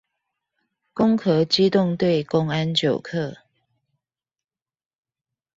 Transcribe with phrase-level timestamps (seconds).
[0.93, 3.37] 攻殼機動隊公安九課